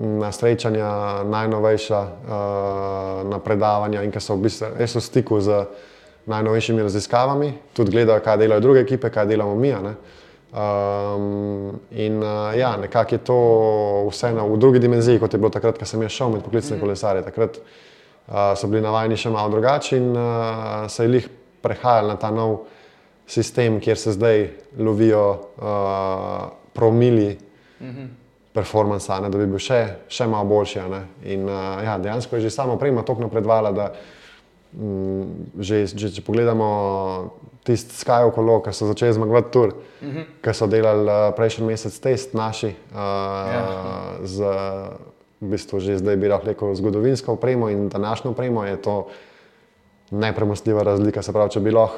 [0.00, 5.64] na srečanja, najnovejša, uh, na predavanja in ki so v bistvu res v stiku z
[6.30, 9.74] najnovejšimi raziskavami, tudi gledajo, kaj delajo druge ekipe, kaj delamo mi.
[10.50, 13.38] Um, in uh, ja, nekako je to
[14.10, 17.22] vseeno v drugi dimenziji, kot je bilo takrat, ko sem jaz šel med poklicne kolesarje.
[17.22, 21.28] Takrat uh, so bili navajeni še malo drugače in uh, se je jih
[21.62, 22.66] prehajali na ta nov
[23.30, 27.38] sistem, kjer se zdaj lovijo uh, promili
[28.52, 30.80] performansa, ne, da bi bil še, še malo boljši.
[30.90, 31.04] ne.
[31.30, 33.92] In uh, ja, dejansko je že sama oprema tako napredovala, da
[34.74, 36.70] mm, že, že če pogledamo
[37.62, 40.26] tisti Sky okolo, ki so začeli zmagovati tur, uh -huh.
[40.42, 42.98] ki so delali uh, prejšnji mesec test naši uh,
[43.54, 43.64] ja.
[44.24, 44.36] z
[45.40, 49.06] v bistvu že zdaj bi lahko rekel zgodovinsko opremo in današnjo opremo, je to
[50.10, 51.22] nepremostljiva razlika.
[51.22, 51.96] Se pravi, če bi lahko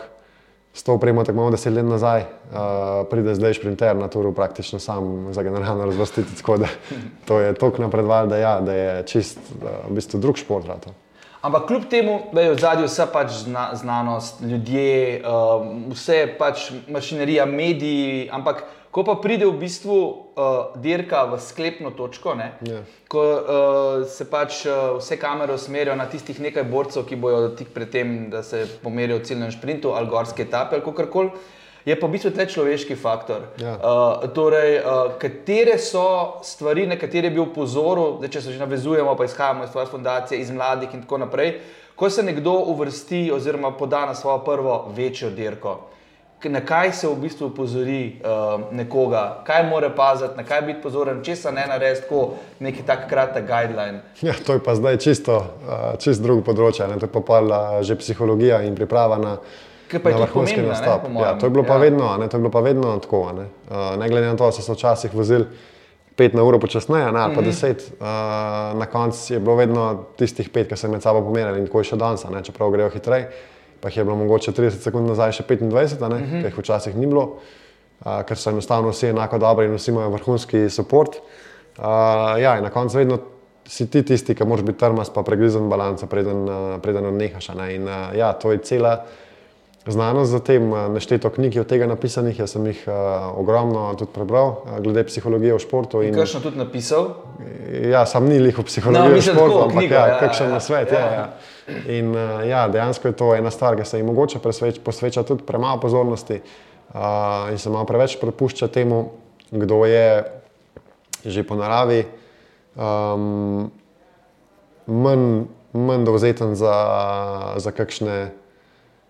[0.74, 4.78] s to opremo tako malo deset let nazaj, uh, pride zdaj šprinter na turu praktično
[4.78, 6.36] sam za generalno razvrstiti.
[6.36, 6.68] Tako da
[7.28, 10.66] to je toliko napredoval, da, ja, da je čist uh, v bistvu drug šport.
[10.66, 10.90] Rato.
[11.42, 16.70] Ampak kljub temu, da je v zadju vsa pač zna, znanost, ljudje, um, vse pač
[16.88, 22.82] mašinerija, mediji, ampak ko pa pride v bistvu uh, dirka v sklepno točko, ne, Ja.
[23.08, 27.72] ko uh, se pač uh, vse kamere usmerijo na tistih nekaj borcev, ki bojo tik
[27.72, 31.30] pred tem, da se pomerijo v ciljnem sprintu ali gorske etape ali kakorkoli.
[31.84, 33.48] Je pa v bistvu tle človeški faktor.
[33.58, 33.72] Ja.
[33.74, 39.16] Uh, torej, uh, katere so stvari, na katere bi upozoril, da če se že navezujemo,
[39.18, 41.56] pa izhajamo iz tvoje fundacije, iz mladih in tako naprej,
[41.96, 45.80] ko se nekdo uvrsti oziroma poda na svojo prvo večjo dirko.
[46.44, 51.22] Na kaj se v bistvu upozori uh, nekoga, kaj mora paziti, na kaj biti pozoren,
[51.22, 54.00] česa ne narediti, tako neki tak kratek guideline.
[54.22, 56.88] Ja, to je pa zdaj čisto, uh, čist drugo področje.
[56.88, 56.98] Ne?
[56.98, 59.36] To je pa uh, že psihologija in priprava na,
[59.92, 61.02] pa na vrhunski ne, nastop.
[61.04, 61.80] po Ja, to, je pa Ja.
[61.80, 62.28] vedno, ne?
[62.28, 63.32] to je bilo pa vedno tako.
[63.32, 63.46] Ne?
[63.68, 65.46] Uh, ne glede na to, da so se včasih vozili
[66.16, 67.48] pet na uro počasneje, ne, ali pa Mhm.
[67.48, 68.06] deset, uh,
[68.74, 69.84] na koncu je bilo vedno
[70.16, 72.42] tistih pet, ki so med sabo pomerili in tako je še danes, ne?
[72.42, 73.30] čeprav grejo hitreje.
[73.82, 75.66] Pa jih je bilo mogoče 30 sekund nazaj še 25,
[75.98, 76.40] a ne, Mhm.
[76.40, 77.24] ki jih včasih ni bilo,
[78.00, 81.18] uh, ker so enostavno vsi enako dobri in vsi imajo vrhunski podpor.
[81.74, 81.84] Uh,
[82.38, 83.18] ja, in na koncu vedno
[83.64, 87.48] si ti tisti, ki moraš biti trmast, pa pregrizen balans, preden, uh, preden odnehaš.
[87.50, 87.74] ne.
[87.74, 89.04] In uh, ja, to je cela
[89.82, 92.94] znanost za tem, uh, nešteto knjig je od tega napisanih, jaz sem jih uh,
[93.34, 96.02] ogromno tudi prebral, uh, glede psihologije v športu.
[96.02, 97.08] In, Kakšno tudi napisal?
[97.84, 100.18] Ja, sam ni lih v No, psihologiji v mislim, športu, tako, ampak knjigo, ja, ja,
[100.20, 100.92] kakšen ja, na svet.
[100.92, 101.00] ja.
[101.00, 101.26] Ja, ja.
[101.68, 105.46] In uh, ja, dejansko je to ena stvar, ki se jim mogoče presveč, posveča tudi
[105.46, 109.04] premalo pozornosti uh, in se malo preveč prepušča temu,
[109.50, 110.24] kdo je
[111.22, 112.02] že po naravi
[112.74, 113.70] um,
[114.86, 116.74] manj, manj dovzeten za,
[117.56, 118.32] za kakšne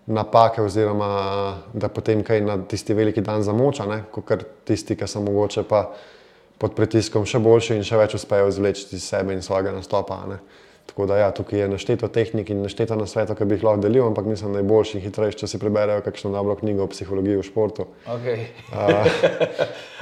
[0.05, 5.63] napake, oziroma da potem kaj na tisti veliki dan zamoča, kot tisti, ki so mogoče
[5.63, 5.87] pa
[6.59, 10.21] pod pritiskom še boljši in še več uspejo izvleči iz sebe in svojega nastopa.
[10.29, 10.37] Ne.
[10.85, 13.81] Tako da ja, tukaj je našteto tehnik in našteto na svetu, ki bi jih lahko
[13.81, 16.91] delil, ampak mislim, da je boljši in hitrejši, če si preberejo kakšno dobro knjigo o
[16.91, 17.87] psihologiji v športu.
[18.13, 18.43] Okay.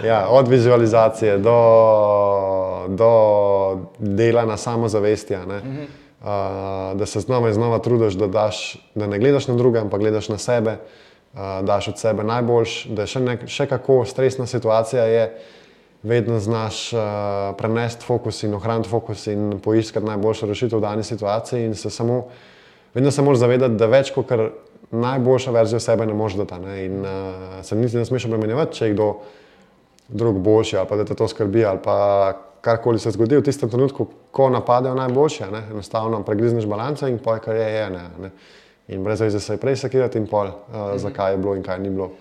[0.10, 1.56] Ja, od vizualizacije do,
[2.90, 3.12] do
[4.00, 5.62] dela na samozavesti, a ne.
[5.62, 6.28] uh,
[7.00, 10.30] da se znova in znova trudiš, da, daš, da ne gledaš na druge, ampak gledaš
[10.30, 10.76] na sebe,
[11.34, 15.26] uh, daš od sebe najboljš, da je še, nek, še kako stresna situacija je.
[16.04, 17.00] Vedno znaš uh,
[17.58, 21.66] prenesti fokus in ohraniti fokus in poiskati najboljšo rešitev v dani situaciji.
[21.66, 22.26] in se Samo,
[22.94, 24.32] vedno se moraš zavedati, da več kot
[24.92, 26.60] najboljša verzija sebe ne moreš dati.
[26.60, 26.86] Ne?
[26.86, 27.08] In uh,
[27.62, 29.14] se niti ne smeš obremenjevati, če je kdo
[30.08, 33.70] drug boljši ali pa da te to skrbi ali pa karkoli se zgodi v tistem
[33.70, 35.52] trenutku, ko napadejo najboljše.
[35.52, 35.64] Ne?
[35.72, 37.90] Enostavno pregrizneš balance in poj, kar je, je.
[37.90, 38.04] Ne?
[38.22, 38.32] Ne?
[38.88, 40.98] In brez veze se je prej sekirati in pol, uh, mhm.
[40.98, 42.12] zakaj je bilo in kaj ni bilo.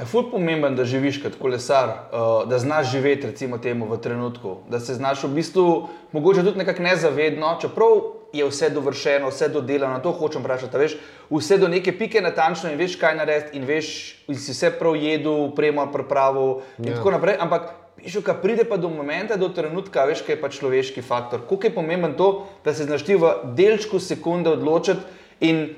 [0.00, 4.56] Je ful pomemben, da živiš kot kolesar, uh, da znaš živeti recimo temu v trenutku,
[4.68, 8.00] da se znaš v bistvu, mogoče tudi nekako nezavedno, čeprav
[8.32, 10.96] je vse dovršeno, vse dodelano, to hočem vprašati, veš,
[11.30, 13.92] vse do neke pike natančno in veš, kaj narediti in veš,
[14.28, 16.96] in si vse prav jedel, premo pripravo in ja.
[16.96, 20.48] tako naprej, ampak Pišu, kaj pride pa do momenta, do trenutka, veš, kaj je pa
[20.48, 21.42] človeški faktor.
[21.44, 25.04] Kako je pomemben to, da se znaš ti v delčku sekunde odločiti
[25.44, 25.74] in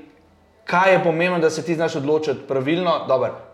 [0.65, 3.01] kaj je pomembno, da se ti znaš odločiti pravilno.
[3.09, 3.52] Dobar,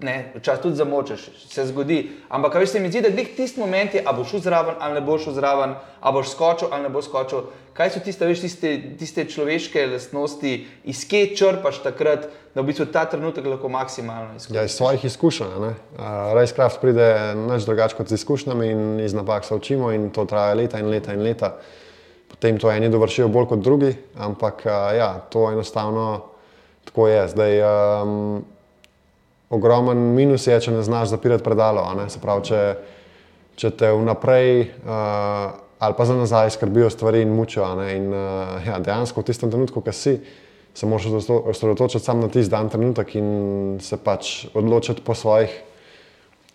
[0.00, 2.10] ne, včasih tudi zamočeš, se zgodi.
[2.28, 5.00] Ampak, veš, se mi zdi, da je tisti moment, ali boš šel zraven, ali ne
[5.00, 7.42] boš šel zraven, ali boš skočil, ali ne boš skočil.
[7.76, 10.54] Kaj so tiste, veš, tiste, tiste človeške lastnosti,
[10.84, 14.56] iz kje črpaš takrat, da v bistvu ta trenutek lahko maksimalno izkoristiš?
[14.56, 15.52] Ja, iz svojih izkušenj.
[15.60, 15.74] Uh,
[16.34, 20.54] Racecraft pride neč drugače kot z izkušnjami in iz napak se učimo in to traja
[20.54, 21.54] leta in leta in leta.
[22.30, 26.30] Potem to eni dovršijo bolj kot drugi, ampak uh, ja, to enostavno
[26.84, 27.28] tako je.
[27.28, 28.44] Zdaj, um,
[29.50, 31.84] ogromen minus je, če ne znaš zapirati predalo.
[32.08, 32.60] Se pravi, če,
[33.58, 37.66] če te vnaprej uh, ali pa za nazaj skrbijo stvari in mučijo.
[37.88, 40.14] In uh, ja, dejansko v tistem trenutku, ki si,
[40.74, 45.50] se moraš osredotočiti samo na tisti dan, trenutek in se pač odločiti po svojih.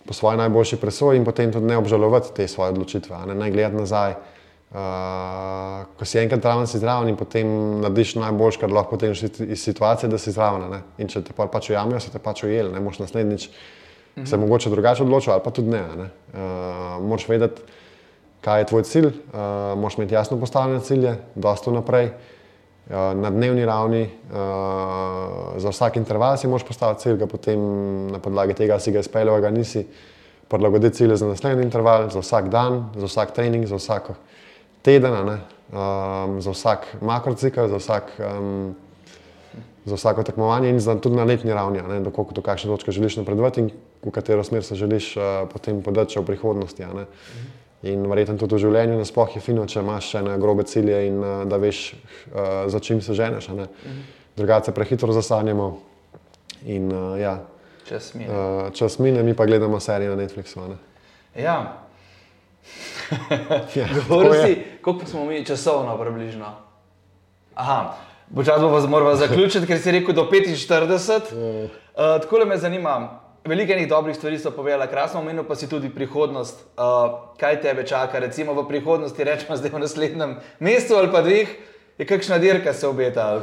[0.05, 3.81] Po svoji najboljši presoji, in potem tudi ne obžalovati te svoje odločitve, ne, ne gledati
[3.81, 4.11] nazaj.
[4.13, 4.34] Uh,
[4.75, 7.47] Uh, ko si enkrat zraven, si zraven in potem
[7.79, 10.65] narediš najboljš, kar lahko potem iz situacije, da si zraven.
[10.67, 10.81] Ne?
[10.99, 13.53] In če te pa pač ujamijo, se te pač ujeli, ne moš naslednjič mm
[14.15, 14.25] -hmm.
[14.25, 15.83] se mogoče drugače odločiti, ali pa tudi ne.
[15.97, 16.09] ne?
[16.33, 17.61] Uh, moš vedeti,
[18.41, 22.05] kaj je tvoj cilj, uh, moš imeti jasno postavljene cilje, dosto naprej.
[22.05, 24.37] Uh, na dnevni ravni, uh,
[25.57, 27.59] za vsak interval si moš postaviti cilj, ga potem
[28.11, 29.87] na podlagi tega si ga izpeljal, ga nisi.
[30.47, 34.13] Prilagoditi cilje za naslednji interval, za vsak dan, za vsak trening, za vsako
[34.85, 38.75] teden, um, za vsak makrocikl, za, vsak, um,
[39.85, 43.17] za vsako tekmovanje in za, tudi na letni ravni, do, koliko, do kakšne točke želiš
[43.17, 43.71] napredovati in
[44.05, 46.85] v katero smer se želiš uh, potem podati v prihodnosti.
[47.85, 51.43] In verjetno tudi v življenju nasploh je fino, če imaš še grobe cilje in uh,
[51.49, 53.49] da veš, uh, za čim se ženeš.
[54.37, 55.79] Drugače prehitro zasanjamo.
[56.65, 57.39] In, uh, ja.
[57.85, 58.29] Čas mine.
[58.29, 60.65] Uh, čas mine, mi pa gledamo serijo na Netflixu.
[61.37, 61.85] Ja,
[63.75, 63.87] ja,
[64.45, 66.45] si, koliko smo mi časovno približno?
[67.55, 67.93] Aha,
[68.35, 71.21] počasi bomo morali zaključiti, ker si rekel do 45.
[71.33, 71.69] Uh,
[72.21, 73.21] tako le me zanima.
[73.45, 76.63] Veliko enih dobrih stvari so povedala, krasno omenil pa si tudi prihodnost.
[76.77, 81.49] Uh, kaj tebe čaka, recimo v prihodnosti, rečemo zdaj v naslednjem mesecu ali pa dveh,
[81.97, 83.41] je kakšna dirka se obeta?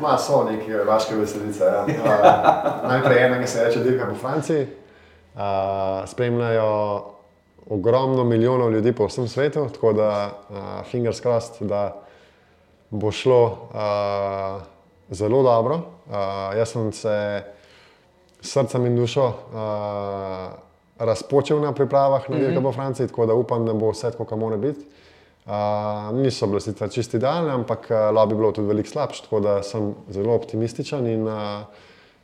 [0.00, 1.64] Ma so neki vaške veselice.
[1.64, 1.84] Ja.
[1.84, 4.66] Uh, najprej ena, ki se reče dirka po Franciji.
[5.34, 7.11] Uh, spremljajo
[7.70, 10.56] ogromno milijonov ljudi po vsem svetu, tako da uh,
[10.90, 12.02] fingers crossed, da
[12.90, 14.62] bo šlo uh,
[15.10, 15.74] zelo dobro.
[15.74, 16.12] Uh,
[16.56, 17.42] jaz sem se
[18.40, 20.52] srcem in dušo uh,
[20.98, 22.62] razpočil na pripravah na dirko mm -hmm.
[22.62, 24.86] po Franciji, tako da upam, da bo vse tako, kot mora biti.
[25.46, 25.52] Uh,
[26.14, 29.62] niso bile sicer čisti idealne, ampak uh, lahko bi bilo tudi veliko slabše, tako da
[29.62, 31.34] sem zelo optimističen in uh,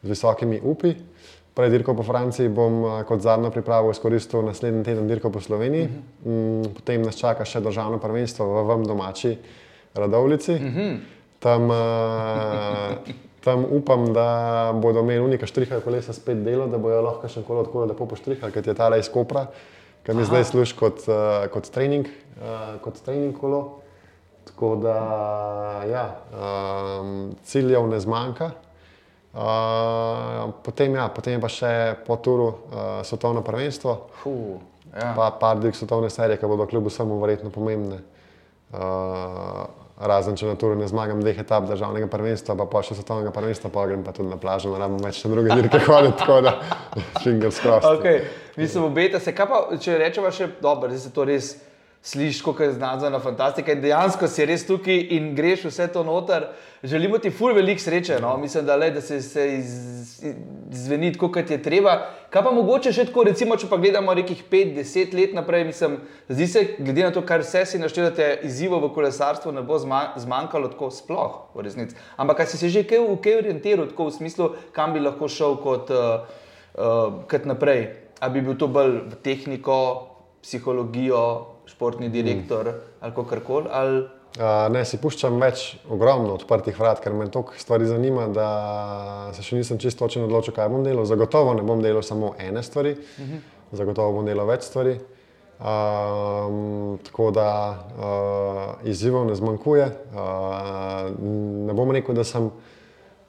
[0.02, 0.94] z visokimi upi.
[1.58, 5.84] Prej dirko po Franciji bom eh, kot zadnjo pripravo izkoristil naslednji teden dirko po Sloveniji,
[5.84, 6.30] uh -huh.
[6.30, 9.36] mm, potem nas čaka še državno prvenstvo v vam domači
[9.94, 10.52] Radovlici.
[10.54, 10.98] Uh -huh.
[11.38, 11.76] tam, uh,
[13.44, 17.60] tam upam, da bodo imeli unika štriha kolesa spet delo, da bojo lahko še kolo
[17.60, 19.46] odkolo lepo poštrihali, ker je ta iz Kopra,
[20.02, 23.80] ki mi zdaj služi kot, uh, kot, trening, uh, kot trening kolo.
[24.44, 24.94] Tako da
[25.90, 28.50] ja, um, ciljev ne zmanjka.
[29.28, 31.72] Uh, potem, ja, potem je pa še
[32.06, 34.56] po turu uh, svetovno prvenstvo, Fuh,
[34.94, 35.12] ja.
[35.14, 38.00] pa par drugih svetovne serije, ki bodo kljub vsemu verjetno pomembne.
[38.72, 43.32] Uh, razen če na turu ne zmagam dveh etap državnega prvenstva, pa pa še svetovnega
[43.34, 46.54] prvenstva, pa grem pa tudi na plažo, naravno več na druge dirke hoditi, tako da
[47.24, 47.98] fingers crossed.
[47.98, 48.22] Okay.
[48.56, 51.56] Mislim, obeta se, kaj pa, če rečemo še, dobro, zdaj se to res
[52.08, 56.46] slišiš, kako je znanstvena fantastika in dejansko si res tukaj in greš vse to noter.
[56.82, 58.36] Želimo ti ful veliko sreče, no?
[58.38, 59.44] mislim, da, le, da se, se
[60.70, 61.96] izveni tako, kot je treba.
[62.30, 65.98] Kaj pa mogoče še tako, recimo, če pa gledamo nekih 5-10 let naprej, mislim,
[66.30, 70.72] zdi se, glede na to, kar vse si naštevate, izzivov v kolesarstvu ne bo zmanjkalo
[70.72, 71.98] tako sploh v resnici.
[72.16, 75.58] Ampak kaj si se že kaj, kaj orientiral, tako v smislu, kam bi lahko šel
[75.60, 76.24] kot, uh,
[76.78, 77.88] uh, kot naprej?
[78.22, 79.78] Ali bi bil to bolj v tehniko,
[80.46, 82.94] psihologijo, športni direktor mm.
[83.00, 87.56] ali kar koli, ali, Uh, ne, si puščam več ogromno odprtih vrat, ker me toliko
[87.58, 88.48] stvari zanima, da
[89.34, 91.08] se še nisem čisto točno odločil, kaj bom delal.
[91.08, 93.40] Zagotovo ne bom delal samo ene stvari, uh -huh.
[93.80, 94.98] zagotovo bom delal več stvari.
[95.58, 99.88] Um, tako da uh, izzivov ne zmanjkuje.
[100.12, 101.10] Uh,
[101.66, 102.52] ne bom rekel, da sem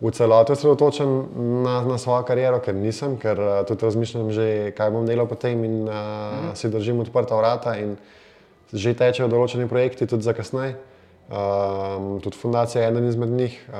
[0.02, 1.26] v celoti osredotočen
[1.64, 5.64] na, na svojo kariero, ker nisem, ker uh, tudi razmišljam že, kaj bom delal potem
[5.64, 6.56] in uh, uh -huh.
[6.56, 7.76] si držim odprta vrata.
[8.70, 10.78] Že tečejo določeni projekti tudi za kasneje.
[11.30, 13.70] Um, tudi fundacija je eden izmed njih.
[13.70, 13.76] Uh,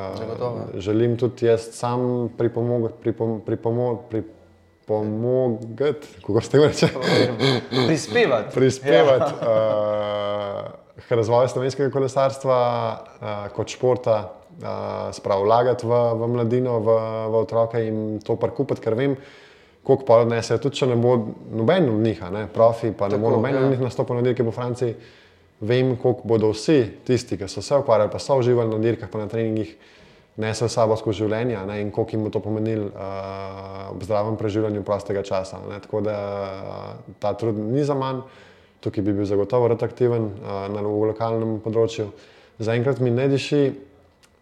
[0.78, 6.90] želim tudi jaz sam pripomogati, pripom, pripom, pripomogati, kako ste rekli?
[7.88, 8.56] Prispevati.
[8.56, 9.50] Prispevati ja.
[9.50, 12.60] uh, k razvoju slovenskega kolesarstva
[12.94, 14.18] uh, kot športa,
[14.62, 16.98] uh, spravo vlagati v, v mladino, v,
[17.34, 19.18] v otroke in to parkupati, ker vem,
[19.84, 20.60] koliko pa odnesejo.
[20.64, 21.16] Tudi če ne bo
[21.52, 23.64] noben od njih, ne, profi, pa ne Tako, bo noben ja.
[23.64, 24.96] od njih nastopil na dirki po Franciji
[25.62, 29.20] vem, koliko bodo vsi tisti, ki so se ukvarjali, pa so uživali na dirkah, pa
[29.20, 29.76] na treningih,
[30.40, 34.86] nesel sabo skozi življenje ne, in koliko jim bo to pomenilo uh, v zdravem preživljanju
[34.88, 35.60] prostega časa.
[35.68, 35.82] Ne.
[35.84, 38.24] Tako da uh, ta trud ni za manj,
[38.80, 42.08] tukaj bi bil zagotovo rad aktiven uh, na lokalnem področju.
[42.64, 43.66] Zaenkrat mi ne diši,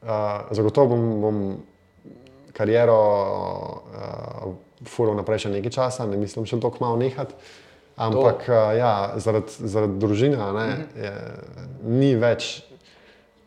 [0.05, 1.41] uh, zagotovo bom, bom
[2.53, 3.01] kariero
[3.89, 4.53] uh,
[4.85, 7.33] furil naprej še nekaj časa, ne mislim še toliko malo nehati.
[7.97, 8.43] Ampak
[8.77, 10.81] ja, zaradi, zaradi družine ne, mhm.
[11.01, 11.13] je,
[11.97, 12.59] ni več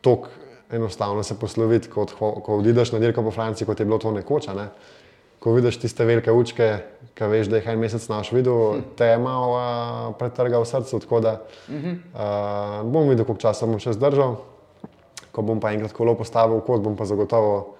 [0.02, 0.32] tako
[0.70, 4.48] enostavno se posloviti, kot ko vidiš na dirko po Franciji, kot je bilo to nekoč.
[4.54, 4.68] Ne.
[5.42, 6.68] Ko vidiš tiste velike učke,
[7.18, 8.84] ki veš, da jih en mesec naš videl, hm.
[8.98, 10.98] te je malo uh, pretrgal srce.
[11.02, 14.38] Tako da uh, bom videl, koliko časa bom še zdržal.
[15.30, 17.79] Ko bom pa enkrat kolo postavil v kot, bom pa zagotovo uh,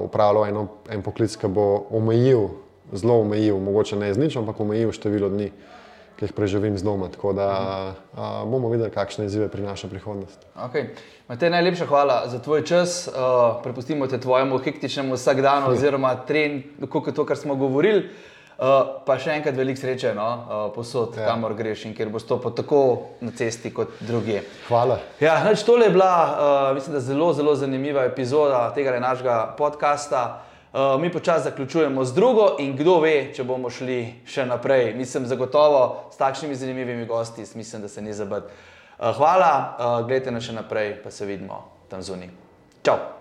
[0.00, 2.48] upravljal eno, en poklic, ki bo omejil
[2.92, 5.50] zelo omejil, mogoče ne z nič, ampak omejil število dni,
[6.18, 7.08] ki jih preživim z doma.
[7.08, 10.42] Tako da a, bomo videli, kakšne izzive prinaša prihodnost.
[10.68, 10.92] Okay.
[11.28, 13.06] Matej, najlepša hvala za tvoj čas.
[13.08, 18.08] Uh, prepustimo te tvojemu hektičnemu vsakdanu, oziroma tren, kot to, kar smo govorili.
[18.60, 20.24] Uh, pa še enkrat veliko sreče, no?
[20.28, 21.30] uh, posod, ja.
[21.30, 22.80] kamor greš in kjer boš to tako
[23.24, 24.42] na cesti kot druge.
[24.66, 24.98] Hvala.
[25.16, 30.42] Ja, nač, tole je bila, uh, mislim, zelo, zelo zanimiva epizoda tega našega podcasta.
[30.74, 34.92] Uh, mi počasi zaključujemo z drugo, in kdo ve, če bomo šli še naprej.
[34.98, 38.52] Mislim, zagotovo s takšnimi zanimivimi gosti, mislim, da se ni zabavati.
[38.98, 42.28] Uh, hvala, uh, gledajte nas še naprej, pa se vidimo tam zunaj.
[42.84, 43.19] Čau!